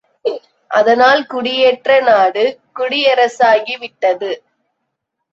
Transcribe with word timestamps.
அதனால் 0.71 1.19
குடியேற்ற 1.25 1.99
நாடு 2.01 2.43
குடியரசாகிவிட்டது. 2.79 4.31